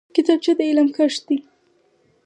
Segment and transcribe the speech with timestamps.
[0.15, 1.37] کتابچه د علم کښت دی